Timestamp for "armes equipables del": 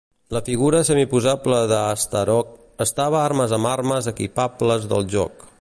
3.77-5.11